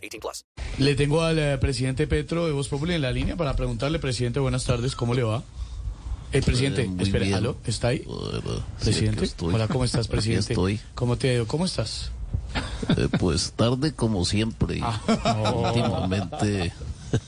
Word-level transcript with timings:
18 0.00 0.20
plus. 0.20 0.44
Le 0.78 0.94
tengo 0.94 1.22
al 1.22 1.38
eh, 1.38 1.58
presidente 1.58 2.06
Petro 2.06 2.46
de 2.46 2.52
Voz 2.52 2.68
Populi 2.68 2.94
en 2.94 3.02
la 3.02 3.12
línea 3.12 3.36
para 3.36 3.54
preguntarle, 3.54 3.98
presidente, 3.98 4.40
buenas 4.40 4.64
tardes, 4.64 4.94
¿cómo 4.96 5.14
le 5.14 5.22
va? 5.22 5.42
El 6.32 6.42
presidente, 6.44 6.82
Eh, 6.82 6.88
muy 6.88 7.02
espere, 7.02 7.24
bien. 7.26 7.36
¿aló? 7.38 7.56
¿Está 7.66 7.88
ahí? 7.88 8.06
Presidente, 8.80 9.28
hola, 9.40 9.66
¿cómo 9.68 9.84
estás, 9.84 10.06
presidente? 10.08 10.52
estoy. 10.52 10.80
¿Cómo 10.94 11.16
te 11.16 11.30
ha 11.30 11.34
ido? 11.34 11.46
¿Cómo 11.46 11.64
estás? 11.64 12.12
Eh, 12.96 13.08
pues 13.18 13.52
tarde 13.56 13.92
como 13.92 14.24
siempre. 14.24 14.80
Ah. 14.82 15.00
Últimamente, 15.54 16.72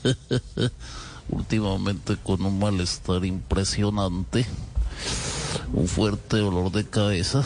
últimamente 1.29 2.17
con 2.23 2.45
un 2.45 2.59
malestar 2.59 3.25
impresionante, 3.25 4.45
un 5.73 5.87
fuerte 5.87 6.37
dolor 6.37 6.71
de 6.71 6.85
cabeza. 6.85 7.43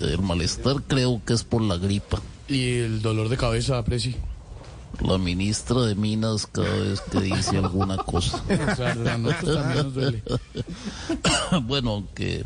El 0.00 0.22
malestar 0.22 0.76
creo 0.86 1.20
que 1.26 1.32
es 1.32 1.42
por 1.42 1.62
la 1.62 1.76
gripa. 1.76 2.20
¿Y 2.50 2.78
el 2.80 3.00
dolor 3.00 3.28
de 3.28 3.36
cabeza, 3.36 3.80
Presi? 3.84 4.16
La 5.06 5.18
ministra 5.18 5.82
de 5.82 5.94
Minas 5.94 6.48
cada 6.48 6.68
vez 6.68 7.00
que 7.00 7.20
dice 7.20 7.58
alguna 7.58 7.96
cosa. 7.98 8.42
O 8.72 8.74
sea, 8.74 8.94
nos 8.96 9.94
duele. 9.94 10.22
bueno, 11.62 11.90
aunque 11.92 12.44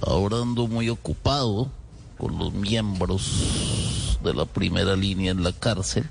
ahora 0.00 0.38
ando 0.38 0.66
muy 0.66 0.88
ocupado 0.88 1.70
con 2.16 2.38
los 2.38 2.54
miembros 2.54 4.18
de 4.24 4.32
la 4.32 4.46
primera 4.46 4.96
línea 4.96 5.32
en 5.32 5.44
la 5.44 5.52
cárcel, 5.52 6.08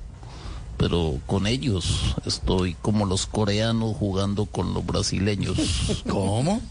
pero 0.78 1.20
con 1.26 1.48
ellos 1.48 2.16
estoy 2.28 2.76
como 2.84 3.06
los 3.06 3.26
coreanos 3.26 3.98
jugando 3.98 4.46
con 4.46 4.76
los 4.76 4.86
brasileños, 4.86 5.58
¿Cómo? 6.08 6.62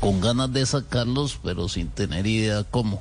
Con 0.00 0.20
ganas 0.20 0.52
de 0.52 0.66
sacarlos, 0.66 1.38
pero 1.42 1.68
sin 1.68 1.88
tener 1.88 2.26
idea 2.26 2.64
cómo. 2.64 3.00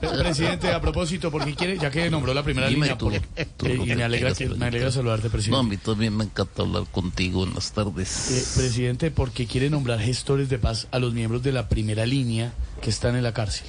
Pre- 0.00 0.08
Presidente, 0.18 0.72
a 0.72 0.80
propósito, 0.80 1.30
porque 1.30 1.54
quiere, 1.54 1.78
ya 1.78 1.90
que 1.90 2.08
nombró 2.10 2.32
la 2.34 2.42
primera 2.42 2.68
Dime 2.68 2.86
línea, 2.86 2.98
tú, 2.98 3.10
por- 3.10 3.20
tú 3.56 3.66
eh, 3.66 3.94
me 3.96 4.02
alegra, 4.02 4.32
que, 4.34 4.48
me 4.48 4.66
alegra 4.66 4.90
saludarte, 4.90 5.24
No, 5.24 5.28
a 5.28 5.32
presidente. 5.32 5.64
mí 5.70 5.76
también 5.76 6.16
me 6.16 6.24
encanta 6.24 6.62
hablar 6.62 6.84
contigo 6.90 7.44
en 7.44 7.54
las 7.54 7.68
Eh, 7.68 7.72
tardes. 7.74 8.52
presidente, 8.56 9.10
¿por 9.10 9.30
qué 9.30 9.46
quiere 9.46 9.68
nombrar 9.70 10.00
gestores 10.00 10.48
de 10.48 10.58
paz 10.58 10.86
a 10.90 10.98
los 10.98 11.12
miembros 11.12 11.42
de 11.42 11.52
la 11.52 11.68
primera 11.68 12.06
línea 12.06 12.52
que 12.80 12.90
están 12.90 13.16
en 13.16 13.22
la 13.22 13.32
cárcel? 13.32 13.66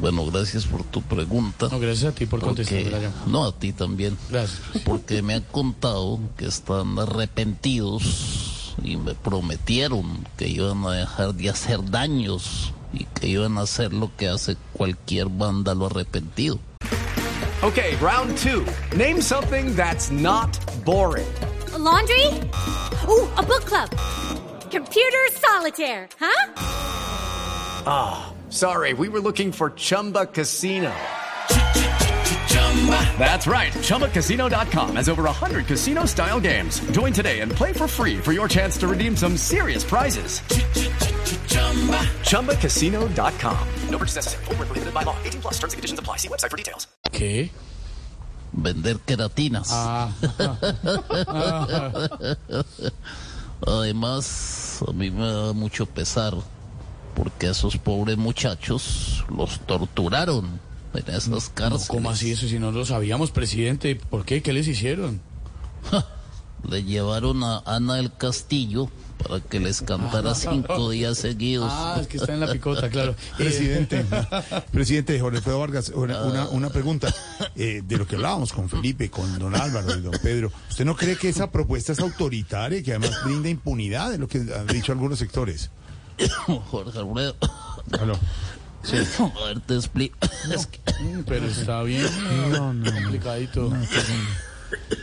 Bueno, 0.00 0.26
gracias 0.26 0.66
por 0.66 0.84
tu 0.84 1.00
pregunta. 1.00 1.68
No, 1.70 1.78
gracias 1.80 2.12
a 2.12 2.14
ti 2.14 2.26
por 2.26 2.40
contestar 2.40 2.82
porque- 2.82 3.08
no, 3.28 3.46
a 3.46 3.58
ti 3.58 3.72
también. 3.72 4.16
Gracias. 4.30 4.58
presidente. 4.60 4.90
porque 4.90 5.22
me 5.22 5.34
han 5.34 5.42
contado 5.44 6.20
que 6.36 6.46
están 6.46 6.98
arrepentidos 6.98 8.55
y 8.82 8.96
me 8.96 9.14
prometieron 9.14 10.26
que 10.36 10.48
iban 10.48 10.84
a 10.84 10.92
dejar 10.92 11.34
de 11.34 11.50
hacer 11.50 11.90
daños 11.90 12.72
y 12.92 13.04
que 13.04 13.28
iban 13.28 13.58
a 13.58 13.62
hacer 13.62 13.92
lo 13.92 14.10
que 14.16 14.28
hace 14.28 14.56
cualquier 14.72 15.28
vándalo 15.28 15.86
arrepentido. 15.86 16.58
Okay, 17.62 17.96
round 17.96 18.36
two. 18.36 18.66
Name 18.96 19.20
something 19.20 19.74
that's 19.74 20.10
not 20.10 20.58
boring. 20.84 21.26
A 21.74 21.78
laundry? 21.78 22.26
Ooh, 23.08 23.28
a 23.36 23.42
book 23.42 23.64
club. 23.64 23.90
Computer 24.70 25.26
solitaire, 25.32 26.08
huh? 26.20 26.52
Sorry, 28.50 28.92
we 28.94 29.08
were 29.08 29.20
looking 29.20 29.52
for 29.52 29.70
Chumba 29.70 30.26
Casino. 30.26 30.92
That's 33.18 33.46
right. 33.48 33.72
ChumbaCasino.com 33.72 34.96
has 34.96 35.08
over 35.08 35.24
100 35.24 35.66
casino 35.66 36.04
style 36.04 36.38
games. 36.40 36.78
Join 36.92 37.12
today 37.12 37.40
and 37.40 37.50
play 37.50 37.72
for 37.72 37.88
free 37.88 38.18
for 38.18 38.32
your 38.32 38.46
chance 38.46 38.76
to 38.78 38.86
redeem 38.86 39.16
some 39.16 39.36
serious 39.36 39.82
prizes. 39.82 40.40
ChumbaCasino.com. 42.22 43.58
No 43.90 43.98
purchase 43.98 44.16
necessary. 44.16 44.44
Void 44.44 44.58
were 44.58 44.66
prohibited 44.66 44.94
by 44.94 45.02
law. 45.02 45.16
18 45.24 45.40
plus. 45.40 45.54
Terms 45.54 45.72
and 45.72 45.78
conditions 45.78 45.98
apply. 45.98 46.18
See 46.18 46.28
website 46.28 46.50
for 46.50 46.56
details. 46.56 46.86
¿Qué? 47.10 47.50
Vender 48.52 48.98
queratinas. 49.04 49.70
Ah, 49.72 50.12
Además, 53.66 54.84
a 54.86 54.92
mí 54.92 55.10
me 55.10 55.26
da 55.32 55.52
mucho 55.52 55.86
pesar 55.86 56.34
porque 57.14 57.48
a 57.48 57.52
esos 57.52 57.76
pobres 57.78 58.16
muchachos 58.18 59.24
los 59.34 59.58
torturaron 59.60 60.60
en 60.98 61.14
esas 61.14 61.50
cárceles. 61.50 61.88
¿cómo 61.88 62.10
así 62.10 62.32
eso? 62.32 62.48
Si 62.48 62.58
no 62.58 62.72
lo 62.72 62.84
sabíamos, 62.84 63.30
presidente, 63.30 63.96
¿por 63.96 64.24
qué? 64.24 64.42
¿Qué 64.42 64.52
les 64.52 64.68
hicieron? 64.68 65.20
Le 66.68 66.82
llevaron 66.82 67.44
a 67.44 67.62
Ana 67.64 67.96
del 67.96 68.12
Castillo 68.12 68.90
para 69.22 69.40
que 69.40 69.60
les 69.60 69.82
cantara 69.82 70.34
cinco 70.34 70.90
días 70.90 71.18
seguidos. 71.18 71.70
Ah, 71.72 71.98
es 72.00 72.06
que 72.06 72.16
está 72.16 72.34
en 72.34 72.40
la 72.40 72.50
picota, 72.50 72.88
claro. 72.90 73.14
Presidente, 73.36 74.04
presidente 74.72 75.18
Jorge 75.20 75.38
Alfredo 75.38 75.58
Vargas, 75.60 75.90
una, 75.90 76.22
una, 76.24 76.48
una 76.48 76.70
pregunta 76.70 77.12
eh, 77.54 77.82
de 77.86 77.96
lo 77.96 78.06
que 78.06 78.16
hablábamos 78.16 78.52
con 78.52 78.68
Felipe, 78.68 79.10
con 79.10 79.38
don 79.38 79.54
Álvaro 79.54 79.96
y 79.96 80.00
don 80.00 80.18
Pedro. 80.22 80.50
¿Usted 80.68 80.84
no 80.84 80.96
cree 80.96 81.16
que 81.16 81.28
esa 81.28 81.50
propuesta 81.50 81.92
es 81.92 82.00
autoritaria 82.00 82.78
y 82.78 82.82
que 82.82 82.92
además 82.92 83.12
brinda 83.24 83.48
impunidad 83.48 84.10
de 84.10 84.18
lo 84.18 84.28
que 84.28 84.38
han 84.38 84.66
dicho 84.66 84.92
algunos 84.92 85.18
sectores? 85.18 85.70
Jorge 86.70 86.98
Alfredo. 86.98 87.36
Aló. 88.00 88.18
A 89.18 89.44
ver, 89.46 89.60
te 89.60 89.74
explico. 89.74 90.16
Es 90.54 90.66
que 90.66 90.78
mm, 91.02 91.22
pero 91.26 91.46
está 91.46 91.82
bien. 91.82 92.06
No, 92.52 92.72
no. 92.72 92.92
Complicadito. 92.92 93.72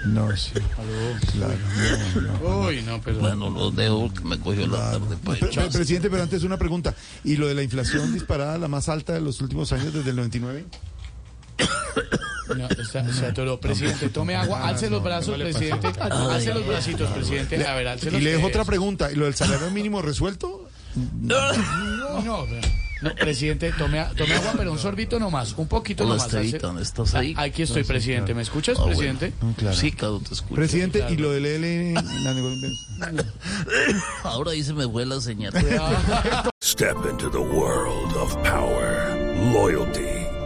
No, 0.06 0.36
sí. 0.36 0.52
Claro, 1.34 1.54
no, 2.16 2.22
no. 2.22 2.68
Uy, 2.68 2.82
no, 2.82 3.02
pero. 3.02 3.20
bueno, 3.20 3.50
lo 3.50 3.72
dejo 3.72 4.14
que 4.14 4.24
me 4.26 4.38
cogió 4.40 4.68
la 4.68 4.92
tarde 4.92 5.16
para 5.24 5.40
Pre- 5.40 5.50
ir. 5.50 5.56
pre- 5.56 5.70
presidente, 5.70 6.10
pero 6.10 6.24
antes 6.24 6.44
una 6.44 6.58
pregunta. 6.58 6.94
¿Y 7.24 7.38
lo 7.38 7.48
de 7.48 7.54
la 7.56 7.64
inflación 7.64 8.14
disparada, 8.14 8.58
la 8.58 8.68
más 8.68 8.90
alta 8.90 9.14
de 9.14 9.22
los 9.22 9.40
últimos 9.42 9.72
años 9.72 9.94
desde 9.94 10.10
el 10.10 10.16
99? 10.18 10.66
No, 12.58 12.68
está, 12.68 13.12
se 13.14 13.26
atoró. 13.26 13.60
Presidente, 13.60 14.10
tome 14.10 14.36
agua, 14.36 14.68
alce 14.68 14.90
los 14.90 15.02
brazos, 15.02 15.38
presidente. 15.38 15.88
Alce 16.00 16.54
los 16.54 16.68
bracitos, 16.68 17.10
presidente. 17.12 17.66
A 17.66 17.76
ver, 17.76 17.88
alce 17.88 18.12
los 18.12 18.20
Y 18.20 18.24
le 18.24 18.32
dejo 18.34 18.48
otra 18.48 18.66
pregunta. 18.66 19.12
¿Y 19.12 19.16
lo 19.16 19.26
del 19.26 19.34
salario 19.36 19.72
mínimo 19.72 20.02
resuelto? 20.02 20.70
No, 21.22 22.22
no, 22.22 22.46
no, 23.04 23.14
presidente, 23.16 23.72
tome, 23.78 24.00
a- 24.00 24.10
tome 24.12 24.34
agua, 24.34 24.54
pero 24.58 24.72
un 24.72 24.80
sorbito 24.80 25.20
nomás, 25.20 25.54
un 25.58 25.68
poquito 25.68 26.04
Hola, 26.06 26.16
nomás. 26.16 26.34
Estevita, 26.34 26.74
¿estás 26.82 27.14
ahí? 27.16 27.34
Ah, 27.38 27.44
Aquí 27.44 27.62
estoy, 27.64 27.84
presidente. 27.84 28.34
¿Me 28.34 28.42
escuchas, 28.42 28.78
Ah, 28.80 28.84
bueno. 28.84 28.98
presidente? 28.98 29.34
Sí, 29.74 29.92
claro, 29.92 30.20
te 30.20 30.34
escucho. 30.34 30.56
Presidente, 30.56 31.06
¿y 31.10 31.18
lo 31.18 31.32
del 31.32 31.44
negociación? 32.34 32.74
Ahora 34.24 34.52
ahí 34.52 34.64
se 34.64 34.74
me 34.74 34.88
fue 34.88 35.06
la 35.06 35.20
señal. 35.22 35.54
Step 36.64 36.98
into 37.10 37.30
the 37.30 37.38
world 37.38 38.16
of 38.18 38.34
power, 38.44 39.36
loyalty, 39.54 40.23